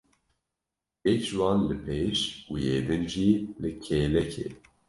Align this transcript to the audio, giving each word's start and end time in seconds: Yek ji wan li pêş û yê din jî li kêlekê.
Yek 1.05 1.19
ji 1.25 1.33
wan 1.39 1.59
li 1.69 1.77
pêş 1.85 2.19
û 2.51 2.53
yê 2.65 2.77
din 2.87 3.03
jî 3.11 3.29
li 3.61 3.71
kêlekê. 3.85 4.47